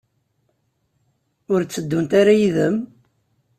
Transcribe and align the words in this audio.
Ur 1.53 1.61
tteddunt 1.63 2.11
ara 2.19 2.33
yid-m? 2.39 2.75